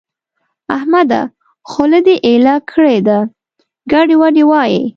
[0.75, 1.21] احمده!
[1.69, 3.19] خوله دې ايله کړې ده؛
[3.91, 4.81] ګډې وډې وايې.